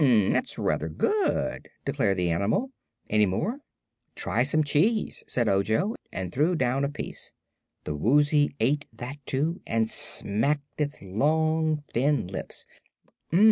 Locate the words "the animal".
2.17-2.71